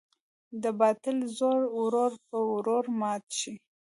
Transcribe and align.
د 0.61 0.63
باطل 0.79 1.17
زور 1.37 1.61
ورو 1.79 2.07
په 2.27 2.37
ورو 2.51 2.79
مات 2.99 3.25
شي. 3.39 3.53